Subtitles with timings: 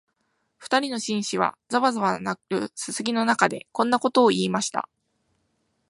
[0.57, 4.89] 二人の紳士は、ざわざわ鳴るすすきの中で、こんなことを言いました